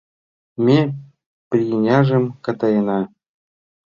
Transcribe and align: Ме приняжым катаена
Ме 0.65 0.79
приняжым 1.49 2.23
катаена 2.45 2.99